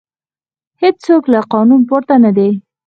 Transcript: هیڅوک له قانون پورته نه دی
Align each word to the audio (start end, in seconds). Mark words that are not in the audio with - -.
هیڅوک 0.81 1.23
له 1.33 1.39
قانون 1.53 1.81
پورته 1.89 2.15
نه 2.23 2.31
دی 2.37 2.49